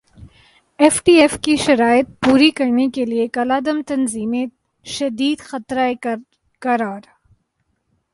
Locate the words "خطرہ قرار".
5.49-7.01